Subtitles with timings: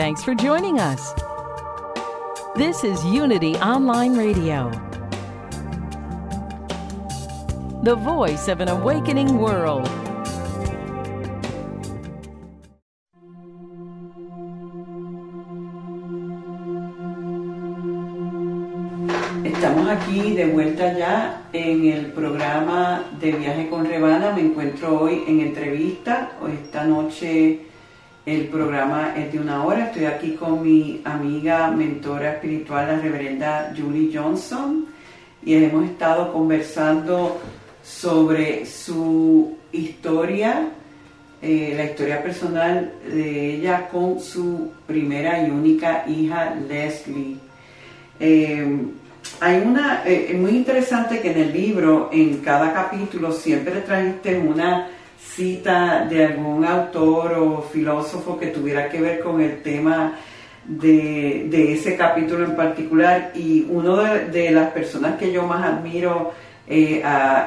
[0.00, 1.12] Thanks for joining us.
[2.56, 4.70] This is Unity Online Radio,
[7.82, 9.84] the voice of an awakening world.
[19.44, 24.32] Estamos aquí de vuelta ya en el programa de Viaje con Rebana.
[24.32, 26.30] Me encuentro hoy en entrevista.
[26.50, 27.69] Esta noche
[28.26, 29.86] el programa es de una hora.
[29.86, 34.86] Estoy aquí con mi amiga, mentora espiritual, la reverenda Julie Johnson.
[35.44, 37.40] Y hemos estado conversando
[37.82, 40.68] sobre su historia,
[41.40, 47.38] eh, la historia personal de ella con su primera y única hija, Leslie.
[48.18, 48.86] Eh,
[49.40, 54.88] hay una, eh, muy interesante que en el libro, en cada capítulo, siempre trajiste una
[55.20, 60.14] cita de algún autor o filósofo que tuviera que ver con el tema
[60.66, 63.32] de, ese capítulo en particular.
[63.34, 66.32] Y uno de, las personas que yo más admiro
[66.66, 67.02] eh,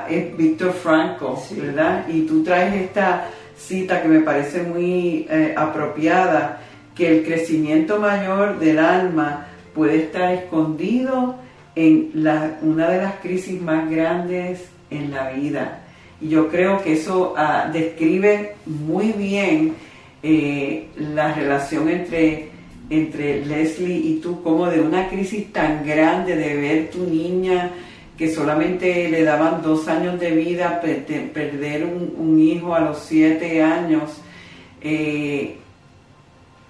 [0.09, 2.07] es Víctor Franco, ¿verdad?
[2.07, 6.61] Y tú traes esta cita que me parece muy eh, apropiada,
[6.95, 11.35] que el crecimiento mayor del alma puede estar escondido
[11.75, 15.82] en la, una de las crisis más grandes en la vida.
[16.27, 19.75] Yo creo que eso ah, describe muy bien
[20.21, 22.49] eh, la relación entre,
[22.89, 27.71] entre Leslie y tú, como de una crisis tan grande de ver tu niña
[28.17, 34.21] que solamente le daban dos años de vida, perder un, hijo a los siete años,
[34.81, 35.55] eh,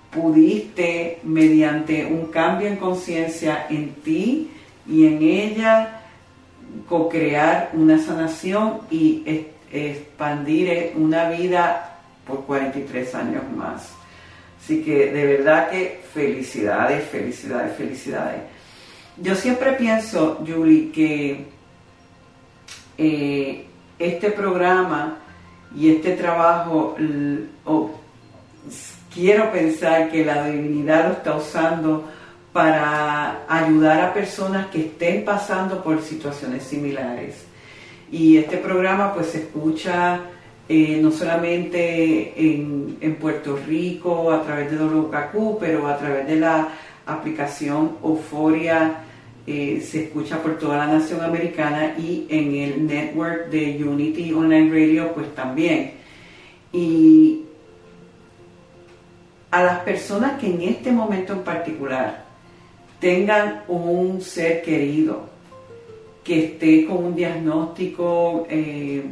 [0.09, 4.49] pudiste, mediante un cambio en conciencia en ti,
[4.87, 5.92] y en ella
[6.87, 13.91] co-crear una sanación y expandir una vida por 43 años más.
[14.63, 18.41] Así que de verdad que felicidades, felicidades, felicidades.
[19.17, 21.45] Yo siempre pienso, Julie, que
[22.97, 23.65] eh,
[23.99, 25.17] este programa
[25.75, 26.95] y este trabajo,
[29.13, 32.09] quiero pensar que la divinidad lo está usando
[32.53, 37.45] para ayudar a personas que estén pasando por situaciones similares.
[38.11, 40.21] Y este programa pues se escucha
[40.69, 46.69] eh, no solamente en, Puerto Rico a través de WKQ, pero a través de la
[47.05, 48.97] aplicación Euforia
[49.47, 54.69] eh, se escucha por toda la nación americana y en el network de Unity Online
[54.69, 55.93] Radio pues también.
[56.71, 57.43] Y
[59.51, 62.22] a las personas que en este momento en particular
[63.03, 65.23] tengan un ser querido
[66.23, 69.03] que esté con un diagnóstico eh,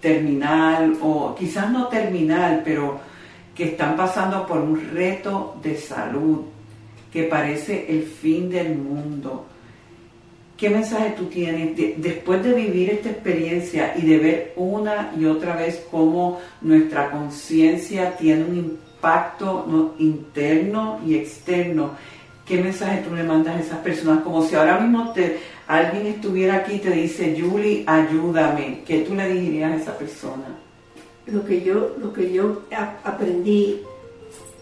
[0.00, 2.98] terminal o quizás no terminal, pero
[3.54, 6.40] que están pasando por un reto de salud
[7.12, 9.44] que parece el fin del mundo.
[10.56, 15.54] ¿Qué mensaje tú tienes después de vivir esta experiencia y de ver una y otra
[15.54, 21.90] vez cómo nuestra conciencia tiene un impacto interno y externo
[22.46, 24.22] ¿qué mensaje tú le mandas a esas personas?
[24.22, 28.82] Como si ahora mismo te, alguien estuviera aquí y te dice, Julie, ayúdame.
[28.86, 30.44] ¿Qué tú le dirías a esa persona?
[31.26, 32.62] Lo que yo, lo que yo
[33.04, 33.82] aprendí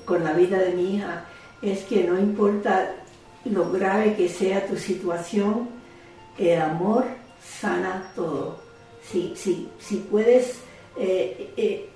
[0.04, 1.24] con la vida de mi hija
[1.62, 2.92] es que no importa
[3.44, 5.68] lo grave que sea tu situación,
[6.38, 7.04] el amor
[7.42, 8.58] sana todo.
[9.02, 10.58] Si, si, si puedes
[10.96, 11.88] eh, eh,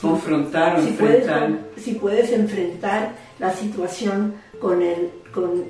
[0.00, 1.48] confrontar o si enfrentar.
[1.48, 5.64] Puedes, si puedes enfrentar la situación con el, con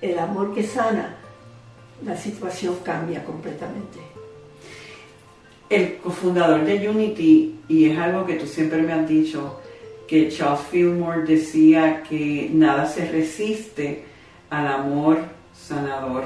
[0.00, 1.16] el amor que sana,
[2.04, 3.98] la situación cambia completamente.
[5.68, 9.60] El cofundador de Unity, y es algo que tú siempre me has dicho,
[10.06, 14.04] que Charles Fillmore decía que nada se resiste
[14.48, 15.18] al amor
[15.52, 16.24] sanador,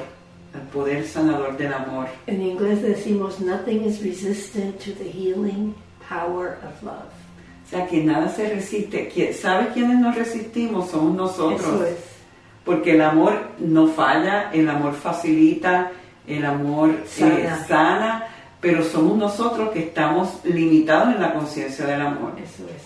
[0.54, 2.06] al poder sanador del amor.
[2.28, 5.74] En inglés decimos, nothing is resistant to the healing
[6.12, 7.10] power of love.
[7.66, 9.32] O sea, que nada se resiste.
[9.32, 10.90] ¿Sabes quiénes nos resistimos?
[10.90, 11.88] Somos nosotros.
[12.64, 15.90] Porque el amor no falla, el amor facilita,
[16.26, 18.26] el amor eh, sana.
[18.60, 22.34] pero somos nosotros que estamos limitados en la conciencia del amor.
[22.36, 22.82] Eso es.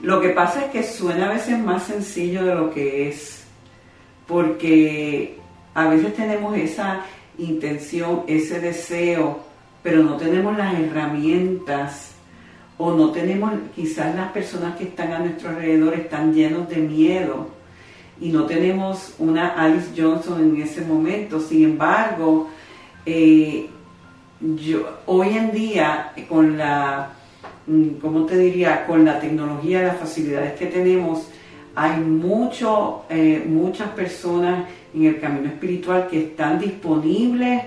[0.00, 3.44] Lo que pasa es que suena a veces más sencillo de lo que es,
[4.26, 5.38] porque
[5.74, 7.00] a veces tenemos esa
[7.38, 9.40] intención, ese deseo,
[9.82, 12.13] pero no tenemos las herramientas
[12.76, 17.48] o no tenemos, quizás las personas que están a nuestro alrededor están llenos de miedo
[18.20, 21.40] y no tenemos una Alice Johnson en ese momento.
[21.40, 22.48] Sin embargo,
[23.06, 23.68] eh,
[24.40, 27.12] yo, hoy en día, con la,
[27.66, 28.86] mm, ¿cómo te diría?
[28.86, 31.28] Con la tecnología, las facilidades que tenemos,
[31.74, 37.62] hay mucho, eh, muchas personas en el camino espiritual que están disponibles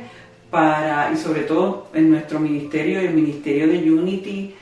[0.49, 4.55] para, y sobre todo en nuestro ministerio, el ministerio de Unity,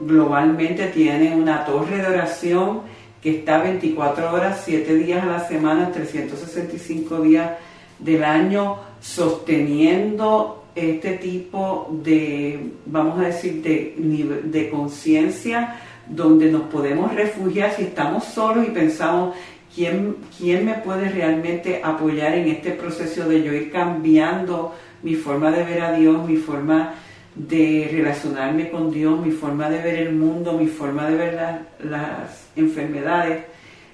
[0.00, 2.80] globalmente tiene una torre de oración
[3.22, 7.52] que está 24 horas, 7 días a la semana, 365 días
[7.98, 13.94] del año, sosteniendo este tipo de, vamos a decir, de,
[14.44, 19.34] de conciencia donde nos podemos refugiar si estamos solos y pensamos
[19.74, 25.50] quién, quién me puede realmente apoyar en este proceso de yo ir cambiando mi forma
[25.50, 26.94] de ver a Dios, mi forma
[27.38, 31.34] de relacionarme con Dios, mi forma de ver el mundo, mi forma de ver
[31.84, 33.44] las enfermedades,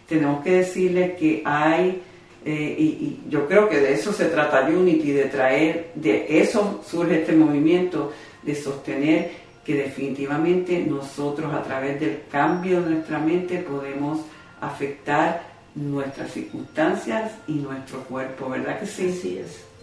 [0.08, 2.00] tenemos que decirle que hay,
[2.44, 7.20] eh, y, yo creo que de eso se trata Unity, de traer, de eso surge
[7.20, 8.12] este movimiento,
[8.43, 9.31] de sostener
[9.62, 14.20] que definitivamente nosotros a través del cambio de nuestra mente podemos
[14.61, 19.11] afectar nuestras circunstancias y nuestro cuerpo, ¿verdad que sí?
[19.12, 19.74] Sí es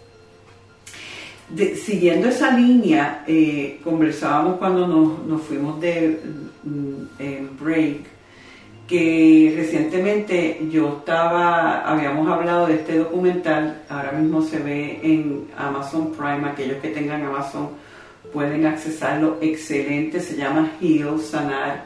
[1.75, 6.19] siguiendo esa línea, eh, conversábamos cuando nos, fuimos de
[6.63, 7.97] mm, break,
[8.87, 16.11] que recientemente yo estaba, habíamos hablado de este documental, ahora mismo se ve en Amazon
[16.11, 17.69] Prime, aquellos que tengan Amazon
[18.33, 21.85] pueden accesarlo, excelente, se llama Heal, Sanar,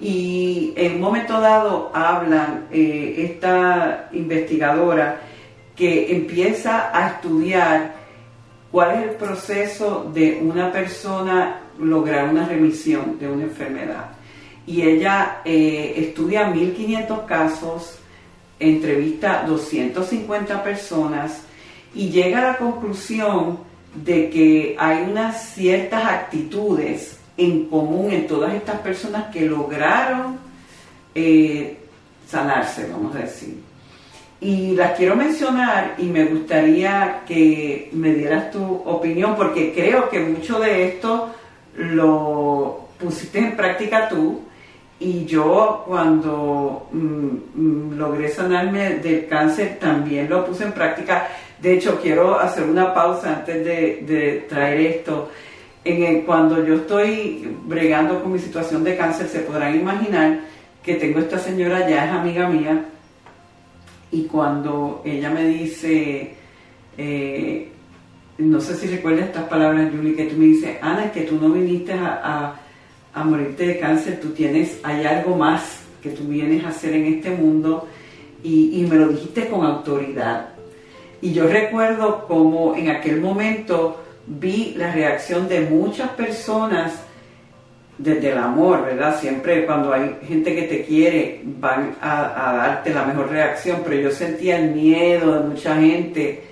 [0.00, 5.20] y en un momento dado hablan eh, esta investigadora
[5.74, 7.95] que empieza a estudiar
[8.76, 14.10] ¿Cuál es el proceso de una persona lograr una remisión de una enfermedad?
[14.66, 17.98] Y ella eh, estudia 1500 casos,
[18.60, 21.40] entrevista 250 personas
[21.94, 23.60] y llega a la conclusión
[23.94, 30.38] de que hay unas ciertas actitudes en común en todas estas personas que lograron
[31.14, 31.78] eh,
[32.28, 33.65] sanarse, vamos a decir.
[34.40, 40.20] Y las quiero mencionar y me gustaría que me dieras tu opinión porque creo que
[40.20, 41.34] mucho de esto
[41.76, 44.42] lo pusiste en práctica tú
[44.98, 51.28] y yo cuando mm, mm, logré sanarme del cáncer también lo puse en práctica.
[51.60, 55.30] De hecho, quiero hacer una pausa antes de, traer esto.
[55.84, 60.40] En cuando yo estoy bregando con mi situación de cáncer, se podrán imaginar
[60.82, 62.84] que tengo esta señora, ya es amiga mía,
[64.16, 66.32] y cuando ella me dice,
[66.96, 67.68] eh,
[68.38, 71.38] no sé si recuerdas estas palabras, Julie, que tú me dices, Ana, es que tú
[71.38, 72.60] no viniste a,
[73.24, 77.30] morirte de cáncer, tú tienes, hay algo más que tú vienes a hacer en este
[77.30, 77.86] mundo
[78.42, 80.48] y, y me lo dijiste con autoridad.
[81.20, 87.02] Y yo recuerdo como en aquel momento vi la reacción de muchas personas
[87.98, 89.18] desde el amor, ¿verdad?
[89.18, 94.10] Siempre cuando hay gente que te quiere van a, darte la mejor reacción, pero yo
[94.10, 96.42] sentía el miedo de mucha gente,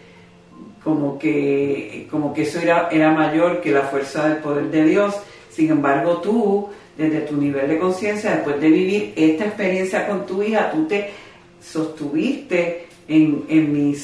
[0.82, 5.14] como que, como que eso era, era mayor que la fuerza del poder de Dios.
[5.50, 10.42] Sin embargo, tú, desde tu nivel de conciencia, después de vivir esta experiencia con tu
[10.42, 11.10] hija, tú te
[11.60, 13.94] sostuviste en, en, mi,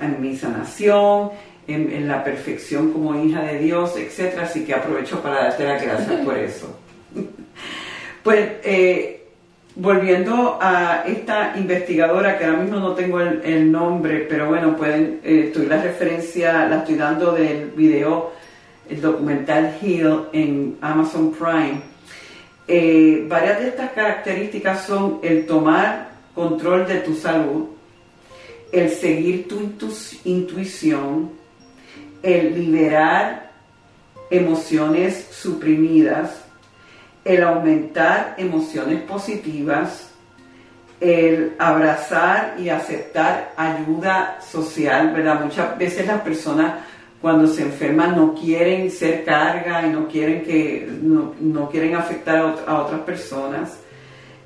[0.00, 1.30] en mi sanación,
[1.66, 4.40] en, la perfección como hija de Dios, etc.
[4.42, 6.81] Así que aprovecho para darte las gracias por eso.
[8.22, 9.22] Pues eh,
[9.74, 15.46] volviendo a esta investigadora, que ahora mismo no tengo el, nombre, pero bueno, pueden, eh,
[15.46, 18.32] estoy la referencia, la estoy dando del video,
[18.88, 21.82] el documental Heal en Amazon Prime.
[22.68, 27.66] Eh, varias de estas características son el tomar control de tu salud,
[28.70, 29.72] el seguir tu
[30.24, 31.30] intuición,
[32.22, 33.50] el liberar
[34.30, 36.41] emociones suprimidas,
[37.24, 40.10] el aumentar emociones positivas,
[41.00, 45.44] el abrazar y aceptar ayuda social, ¿verdad?
[45.44, 46.74] Muchas veces las personas
[47.20, 52.80] cuando se enferman no quieren ser carga y no quieren, que, no, quieren afectar a,
[52.80, 53.78] otras personas.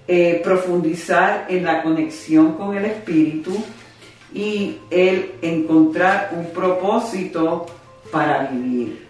[0.09, 3.57] Eh, profundizar en la conexión con el espíritu
[4.33, 7.67] y el encontrar un propósito
[8.13, 9.07] para vivir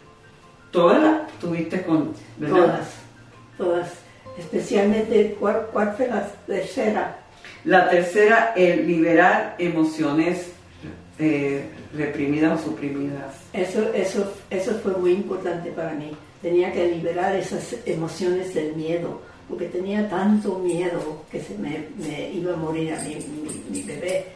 [0.71, 2.13] todas las tuviste con.
[2.41, 3.06] Todas,
[3.57, 3.93] todas.
[4.39, 7.19] Especialmente, ¿cuál, cuál fue la tercera?
[7.65, 10.51] La tercera, el liberar emociones
[11.19, 13.35] eh, reprimidas o suprimidas.
[13.53, 16.13] Eso, eso, eso fue muy importante para mí.
[16.43, 22.31] Tenía que liberar esas emociones del miedo, porque tenía tanto miedo que se me, me
[22.33, 24.27] iba a morir a mi, mi, mi bebé.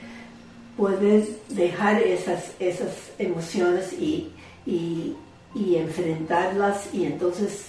[0.77, 4.31] Puedes dejar esas, esas emociones y,
[4.65, 5.15] y,
[5.55, 7.67] y enfrentarlas y entonces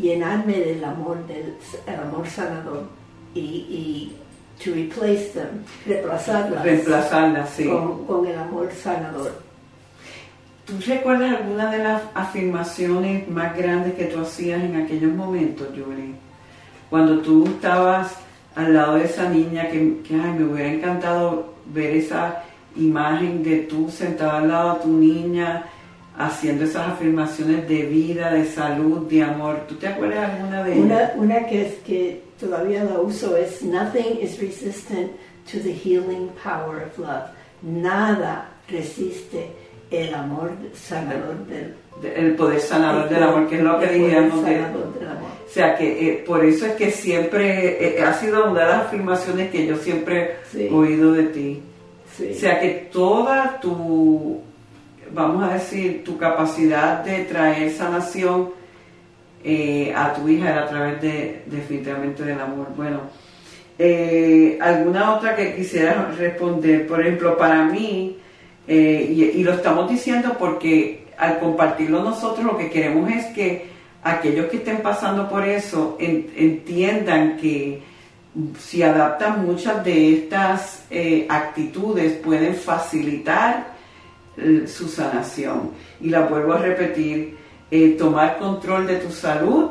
[0.00, 1.54] llenarme del amor, del
[1.86, 2.84] el amor sanador
[3.34, 4.16] y, y
[4.62, 7.68] to replace them, reemplazarlas, Reemplazarlas, sí.
[7.68, 9.32] con, con el amor sanador.
[10.66, 16.14] ¿Tú recuerdas alguna de las afirmaciones más grandes que tú hacías en aquellos momentos, Julie?
[16.90, 18.16] Cuando tú estabas
[18.54, 22.42] al lado de esa niña, que, que ay, me hubiera encantado ver esa
[22.76, 25.64] imagen de tú sentada al lado de tu niña,
[26.18, 29.60] haciendo esas afirmaciones de vida, de salud, de amor.
[29.68, 30.84] ¿Tú te acuerdas alguna de ellas?
[30.84, 35.12] Una, una que, es, que todavía la uso es Nothing is resistant
[35.50, 37.24] to the healing power of love.
[37.62, 39.46] Nada resiste
[39.90, 44.44] el amor sanador del De- El poder sanador del amor, que es lo que diríamos
[44.44, 44.60] de.
[44.60, 48.86] O sea que eh, por eso es que siempre eh, ha sido una de las
[48.86, 50.68] afirmaciones que yo siempre Sí.
[50.70, 51.62] he oído de ti.
[52.16, 52.30] Sí.
[52.32, 54.40] O sea que toda tu,
[55.12, 58.50] vamos a decir, tu capacidad de traer sanación
[59.44, 62.68] eh, a tu hija era a través de definitivamente del amor.
[62.76, 63.00] Bueno,
[63.78, 68.18] eh, alguna otra que quisiera responder, por ejemplo, para mí,
[68.66, 73.66] eh, y, lo estamos diciendo porque al compartirlo nosotros lo que queremos es que
[74.02, 77.80] aquellos que estén pasando por eso en- entiendan que
[78.58, 80.84] si adaptan muchas de estas
[81.28, 83.77] actitudes pueden facilitar
[84.40, 85.70] eh, su sanación.
[86.00, 87.36] Y la vuelvo a repetir,
[87.70, 89.70] eh, tomar control de tu salud,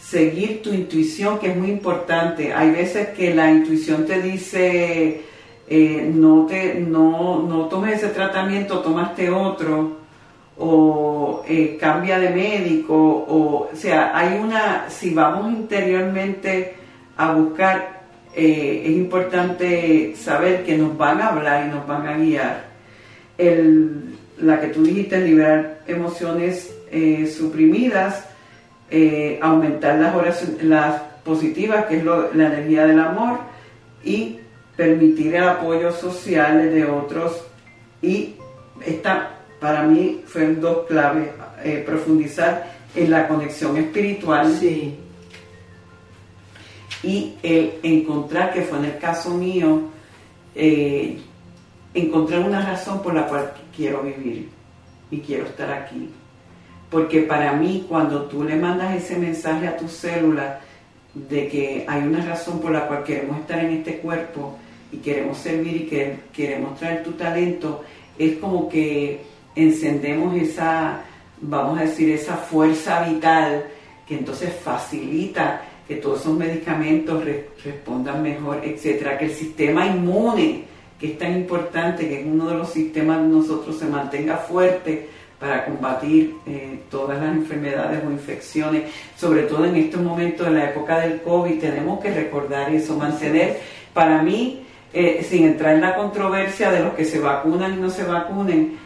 [0.00, 2.54] seguir tu intuición, que es muy importante.
[2.54, 5.20] Hay veces que la intuición te dice,
[5.68, 9.98] eh, no, te, no, no tomes ese tratamiento, tomaste otro,
[10.58, 11.44] o
[11.78, 16.76] cambia de médico, o, o sea, hay una, si vamos interiormente
[17.18, 18.04] a buscar,
[18.34, 22.65] es importante saber que nos van a hablar y nos van a guiar.
[23.38, 28.24] El, la que tú dijiste, liberar emociones eh, suprimidas,
[28.90, 33.40] eh, aumentar las oraciones, las positivas, que es lo- la energía del amor,
[34.04, 34.38] y
[34.76, 37.42] permitir el apoyo social de otros.
[38.02, 38.34] Y
[38.84, 41.28] esta, para mí, fueron dos claves,
[41.64, 44.96] eh, profundizar en la conexión espiritual Sí,
[47.02, 49.82] y el encontrar, que fue en el caso mío,
[50.54, 51.18] eh,
[52.00, 54.48] encontrar una razón por la cual quiero vivir
[55.10, 56.10] y quiero estar aquí.
[56.90, 60.60] Porque para mí, cuando tú le mandas ese mensaje a tu célula
[61.14, 64.56] de que hay una razón por la cual queremos estar en este cuerpo
[64.92, 67.82] y queremos servir y que queremos traer tu talento,
[68.18, 69.22] es como que
[69.56, 71.00] encendemos esa,
[71.40, 73.64] vamos a decir, esa fuerza vital
[74.06, 80.64] que entonces facilita que todos esos medicamentos re- respondan mejor, etcétera, que el sistema inmune,
[80.98, 85.66] que es tan importante, que es uno de los sistemas nosotros, se mantenga fuerte para
[85.66, 88.84] combatir eh, todas las enfermedades o infecciones,
[89.16, 93.58] sobre todo en estos momentos de la época del COVID, tenemos que recordar eso, mantener,
[93.92, 94.62] para mí,
[94.94, 98.78] eh, sin entrar en la controversia de los que se vacunan y no se vacunen,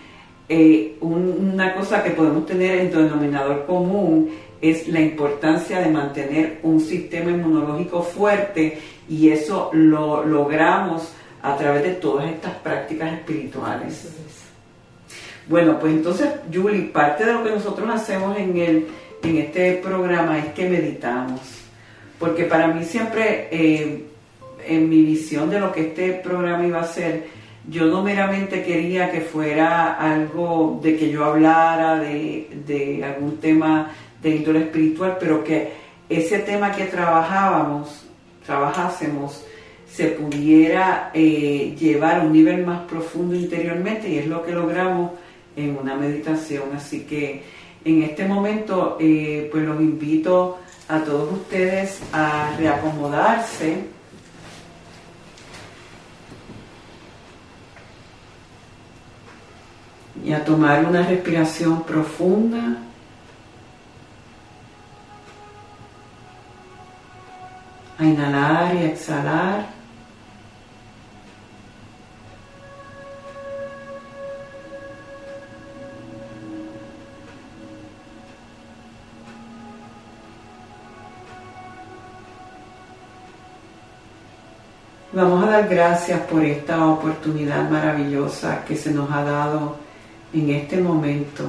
[0.49, 6.59] eh, un- una cosa que podemos tener en denominador común es la importancia de mantener
[6.65, 14.09] un sistema inmunológico fuerte y eso lo logramos a través de todas estas prácticas espirituales.
[15.49, 18.87] Bueno, pues entonces, Julie, parte de lo que nosotros hacemos en, el,
[19.23, 21.41] en este programa es que meditamos.
[22.19, 24.05] Porque para mí siempre, eh,
[24.67, 27.25] en mi visión de lo que este programa iba a ser,
[27.69, 33.91] yo no meramente quería que fuera algo de que yo hablara de, de algún tema
[34.23, 35.73] de índole espiritual, pero que
[36.09, 38.07] ese tema que trabajábamos,
[38.45, 39.45] trabajásemos,
[39.93, 45.13] se pudiera eh, llevar a un nivel más profundo interiormente y es lo que logramos
[45.57, 46.65] en una meditación.
[46.77, 47.43] Así que
[47.85, 53.85] en este momento eh, pues los invito a todos ustedes a reacomodarse.
[60.23, 62.77] Y a tomar una respiración profunda.
[67.99, 69.80] A inhalar y exhalar.
[85.13, 89.77] Vamos a dar gracias por esta oportunidad maravillosa que se nos ha dado
[90.33, 91.47] en este momento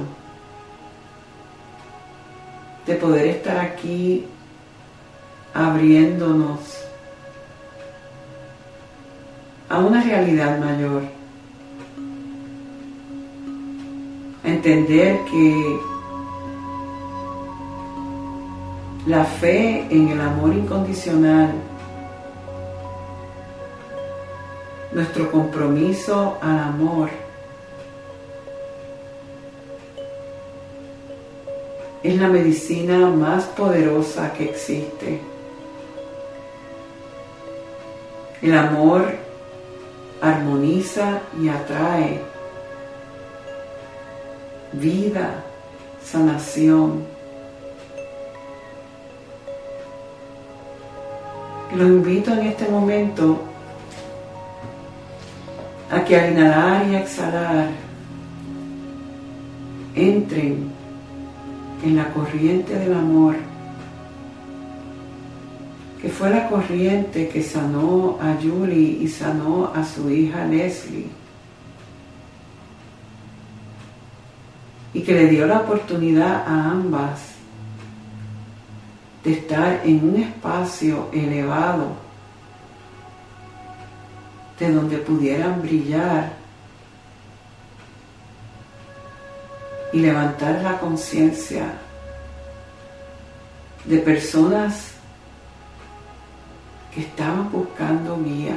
[2.84, 4.26] de poder estar aquí
[5.54, 6.58] abriéndonos
[9.68, 11.04] a una realidad mayor.
[14.42, 15.78] A entender que
[19.06, 21.52] la fe en el amor incondicional
[24.94, 27.10] nuestro compromiso al amor.
[32.02, 35.20] Es la medicina más poderosa que existe.
[38.42, 39.14] El amor
[40.20, 42.20] armoniza y atrae
[44.72, 45.44] vida,
[46.04, 47.04] sanación.
[51.76, 53.51] Los invito en este momento
[55.92, 57.68] a que al inhalar y exhalar
[59.94, 60.70] entren
[61.84, 63.36] en la corriente del amor,
[66.00, 71.10] que fue la corriente que sanó a Julie y sanó a su hija Leslie,
[74.94, 77.20] y que le dio la oportunidad a ambas
[79.24, 82.01] de estar en un espacio elevado
[84.62, 86.34] de donde pudieran brillar
[89.92, 91.64] y levantar la conciencia
[93.84, 94.92] de personas
[96.94, 98.54] que estaban buscando guía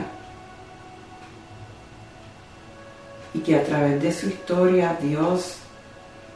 [3.34, 5.58] y que a través de su historia Dios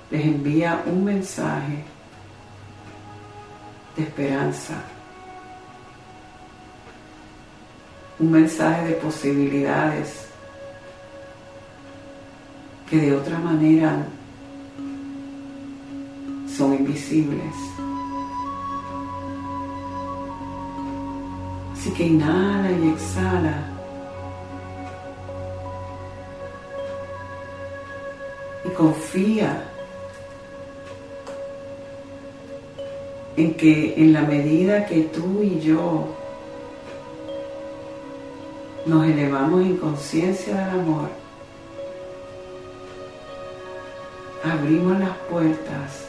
[0.10, 1.84] les envía un mensaje
[3.96, 4.82] de esperanza.
[8.20, 10.28] Un mensaje de posibilidades
[12.90, 14.06] que de otra manera
[16.58, 17.56] son invisibles.
[21.74, 23.64] Así que inhala y exhala.
[28.66, 29.64] Y confía
[33.38, 36.19] en que en la medida que tú y yo
[38.86, 41.10] nos elevamos en conciencia del amor,
[44.44, 46.08] abrimos las puertas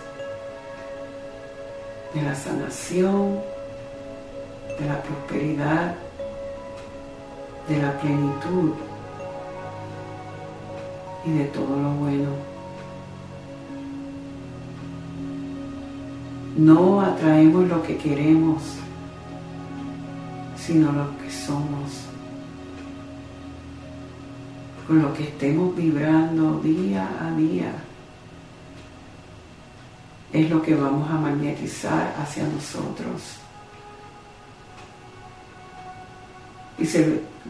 [2.14, 3.40] de la sanación,
[4.78, 5.94] de la prosperidad,
[7.68, 8.72] de la plenitud
[11.24, 12.30] y de todo lo bueno.
[16.56, 18.62] No atraemos lo que queremos,
[20.56, 22.09] sino lo que somos
[24.90, 27.72] con lo que estemos vibrando día a día,
[30.32, 33.36] es lo que vamos a magnetizar hacia nosotros.
[36.76, 36.88] Y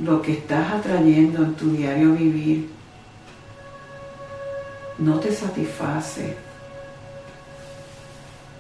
[0.05, 2.69] lo que estás atrayendo en tu diario vivir
[4.99, 6.37] no te satisface,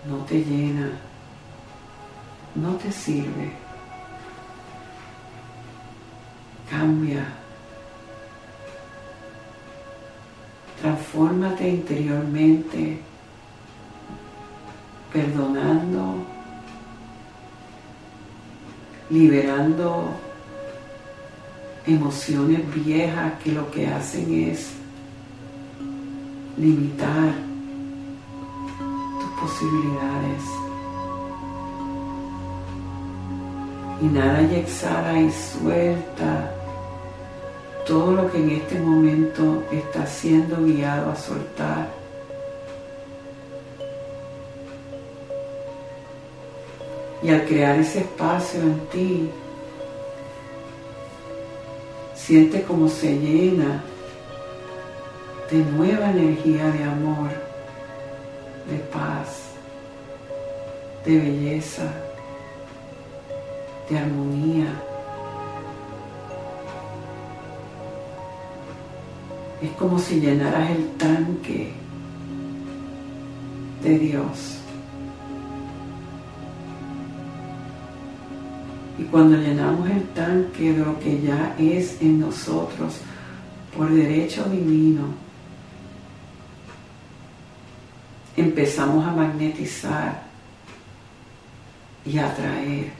[0.09, 0.91] no te llena,
[2.55, 3.53] no te sirve,
[6.71, 7.41] cambia
[10.81, 12.99] Transfórmate interiormente,
[15.13, 16.25] perdonando,
[19.11, 20.15] liberando
[21.87, 24.73] emociones viejas que lo que hacen es
[26.57, 27.35] limitar
[29.19, 30.43] tus posibilidades.
[34.01, 36.60] Inhala y exhala y suelta
[37.91, 41.89] todo lo que en este momento está siendo guiado a soltar.
[47.21, 49.31] Y al crear ese espacio en ti,
[52.15, 53.83] siente como se llena
[55.51, 57.31] de nueva energía de amor,
[58.71, 59.51] de paz,
[61.05, 61.93] de belleza,
[63.89, 64.90] de armonía.
[69.63, 71.73] Es como si llenaras el tanque
[73.83, 74.57] de Dios.
[78.99, 83.01] Y cuando llenamos el tanque de lo que ya es en nosotros
[83.77, 85.05] por derecho divino,
[88.37, 90.23] empezamos a magnetizar
[92.05, 92.93] y a atraer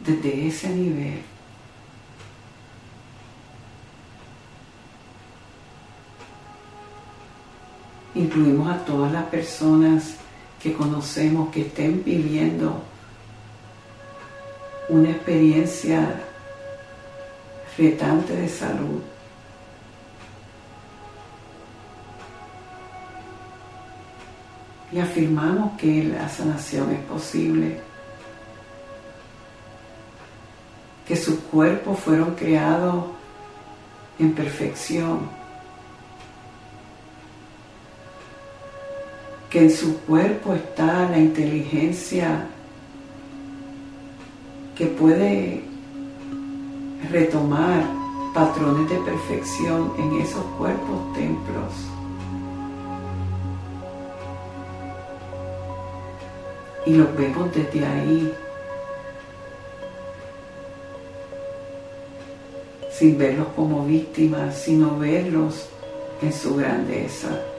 [0.00, 1.31] desde ese nivel
[8.14, 10.16] Incluimos a todas las personas
[10.62, 12.82] que conocemos que estén viviendo
[14.88, 16.22] una experiencia
[17.78, 19.00] retante de salud.
[24.92, 27.80] Y afirmamos que la sanación es posible,
[31.08, 33.06] que sus cuerpos fueron creados
[34.18, 35.41] en perfección,
[39.52, 42.46] que en su cuerpo está la inteligencia
[44.74, 45.62] que puede
[47.10, 47.84] retomar
[48.32, 51.70] patrones de perfección en esos cuerpos templos.
[56.86, 58.34] Y los vemos desde ahí,
[62.90, 65.68] sin verlos como víctimas, sino verlos
[66.22, 67.51] en su grandeza.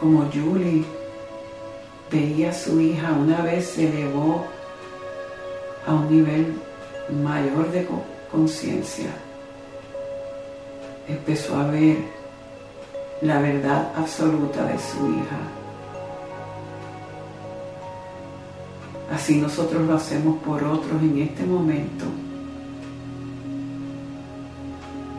[0.00, 0.84] Como Julie
[2.10, 4.44] veía a su hija, una vez se elevó
[5.86, 6.54] a un nivel
[7.22, 7.86] mayor de
[8.30, 9.10] conciencia,
[11.08, 11.98] empezó a ver
[13.20, 15.38] la verdad absoluta de su hija.
[19.12, 22.04] Así nosotros lo hacemos por otros en este momento.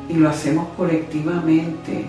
[0.09, 2.05] Y lo hacemos colectivamente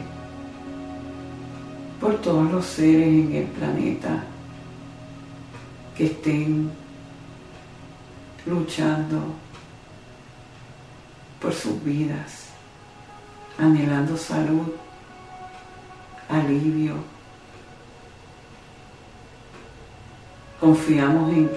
[2.07, 4.23] por todos los seres en el planeta
[5.97, 6.71] que estén
[8.47, 9.35] luchando
[11.41, 12.51] por sus vidas,
[13.59, 14.69] anhelando salud,
[16.29, 16.95] alivio.
[20.61, 21.51] Confiamos en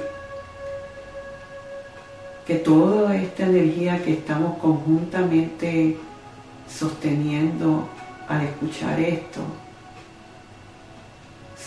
[2.47, 5.95] que toda esta energía que estamos conjuntamente
[6.67, 7.87] sosteniendo
[8.27, 9.43] al escuchar esto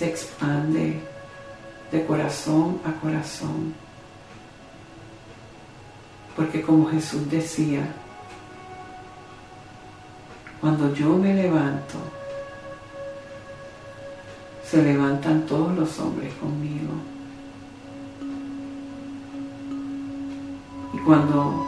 [0.03, 1.01] se expande
[1.93, 3.73] de corazón a corazón
[6.35, 7.87] porque como Jesús decía,
[10.61, 11.99] cuando yo me levanto,
[14.65, 16.95] se levantan todos los hombres conmigo.
[20.95, 21.67] Y cuando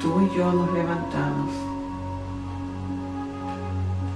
[0.00, 1.50] tú y yo nos levantamos,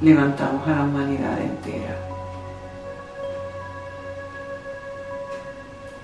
[0.01, 2.14] levantamos a la humanidad entera.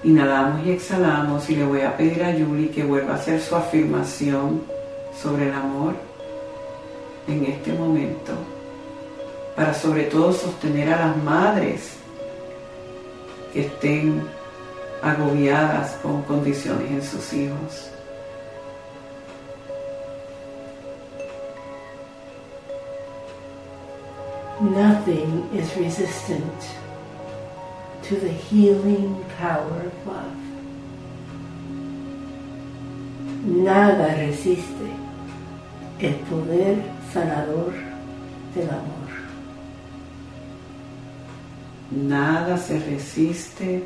[0.03, 3.55] Inhalamos y exhalamos y le voy a pedir a Yuli que vuelva a hacer su
[3.55, 4.63] afirmación
[5.21, 5.95] sobre el amor
[7.29, 8.33] en este momento,
[9.55, 11.97] para sobre todo sostener a las madres
[13.53, 14.23] que estén
[15.03, 17.91] agobiadas con condiciones en sus hijos.
[24.61, 26.90] Nothing is resistant
[28.11, 30.37] to the healing power of love.
[33.45, 34.89] Nada resiste
[36.01, 37.73] el poder sanador
[38.53, 39.11] del amor.
[41.93, 43.85] Nada se resiste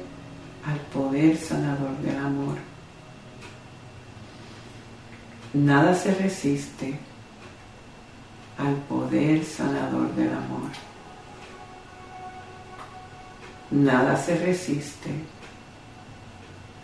[0.64, 2.56] al poder sanador del amor.
[5.52, 6.98] Nada se resiste
[8.56, 10.93] al poder sanador del amor.
[13.74, 15.10] Nada se resiste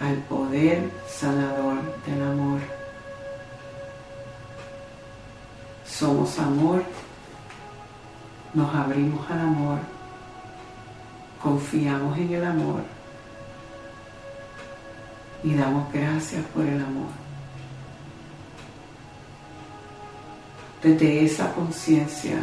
[0.01, 2.61] al poder sanador del amor.
[5.87, 6.83] Somos amor,
[8.55, 9.79] nos abrimos al amor,
[11.41, 12.83] confiamos en el amor
[15.45, 17.11] y damos gracias por el amor.
[20.83, 22.43] Desde esa conciencia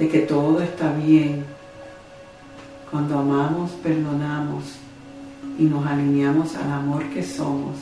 [0.00, 1.44] de que todo está bien.
[2.90, 4.76] Cuando amamos, perdonamos
[5.58, 7.76] y nos alineamos al amor que somos.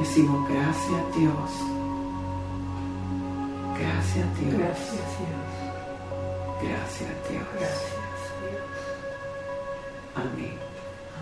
[0.00, 1.50] Decimos gracias Dios.
[3.78, 4.54] Gracias Dios.
[4.58, 5.48] Gracias Dios.
[6.62, 7.44] Gracias Dios.
[7.54, 7.92] Gracias
[8.40, 8.66] Dios.
[10.16, 10.58] Amén.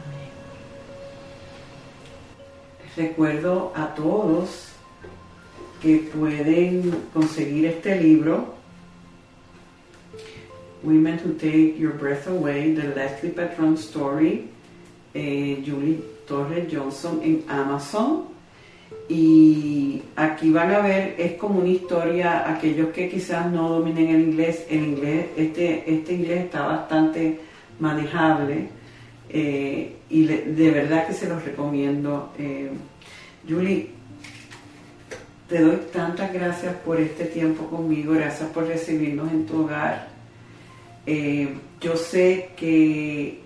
[0.00, 0.32] Amén.
[2.96, 4.70] Recuerdo a todos
[5.82, 8.56] que pueden conseguir este libro
[10.82, 14.48] Women Who Take Your Breath Away, The Leslie Patron Story,
[15.14, 18.24] eh, Julie Torres Johnson en Amazon.
[19.08, 24.20] Y aquí van a ver, es como una historia, aquellos que quizás no dominen el
[24.22, 27.40] inglés, el inglés, este, este inglés está bastante
[27.78, 28.68] manejable
[29.28, 32.32] eh, y de verdad que se los recomiendo.
[32.38, 32.70] Eh,
[33.48, 33.90] Julie,
[35.48, 40.15] te doy tantas gracias por este tiempo conmigo, gracias por recibirnos en tu hogar.
[41.06, 41.48] Eh,
[41.80, 43.40] yo sé que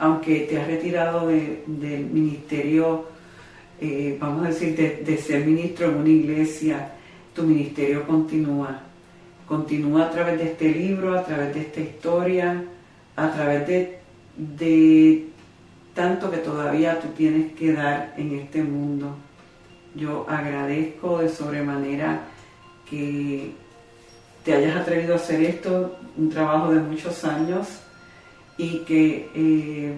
[0.00, 3.04] aunque te has retirado del ministerio,
[3.80, 6.92] eh, vamos a decir, de, ser ministro en una iglesia,
[7.34, 8.80] tu ministerio continúa.
[9.46, 12.64] Continúa a través de este libro, a través de esta historia,
[13.14, 13.98] a través de,
[14.36, 15.26] de
[15.94, 19.16] tanto que todavía tú tienes que dar en este mundo.
[19.94, 22.22] Yo agradezco de sobremanera
[22.88, 23.52] que
[24.44, 27.68] te hayas atrevido a hacer esto, un trabajo de muchos años
[28.56, 29.94] y que eh,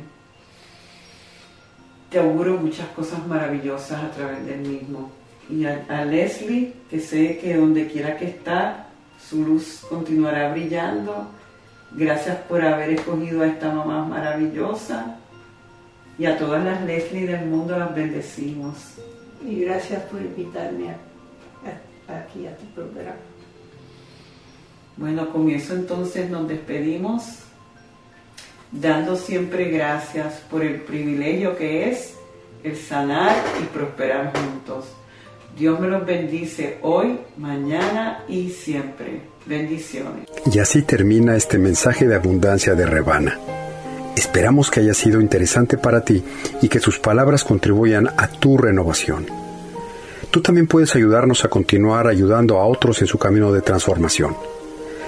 [2.11, 5.11] te auguro muchas cosas maravillosas a través del mismo.
[5.49, 8.87] Y a, Leslie, que sé que donde quiera que está,
[9.29, 11.29] su luz continuará brillando.
[11.93, 15.17] Gracias por haber escogido a esta mamá maravillosa.
[16.19, 18.95] Y a todas las Leslie del mundo las bendecimos.
[19.45, 20.95] Y gracias por invitarme
[22.09, 23.32] aquí a tu programa.
[24.97, 27.23] Bueno, con eso entonces nos despedimos,
[28.71, 32.15] dando siempre gracias por el privilegio que es
[32.63, 34.87] el sanar y prosperar juntos.
[35.57, 39.21] Dios me los bendice hoy, mañana y siempre.
[39.45, 40.29] Bendiciones.
[40.51, 43.39] Y así termina este mensaje de abundancia de Rebana.
[44.17, 46.23] Esperamos que haya sido interesante para ti
[46.61, 49.27] y que sus palabras contribuyan a tu renovación.
[50.31, 54.37] Tú también puedes ayudarnos a continuar ayudando a otros en su camino de transformación.